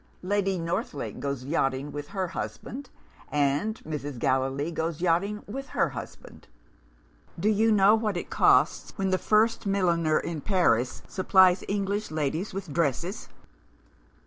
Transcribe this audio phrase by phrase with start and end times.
[0.23, 2.89] Lady Northlake goes yachting with her husband;
[3.31, 4.17] and Mrs.
[4.17, 6.47] Gallilee goes yachting with her husband.
[7.39, 12.51] Do you know what it costs, when the first milliner in Paris supplies English ladies
[12.51, 13.27] with dresses?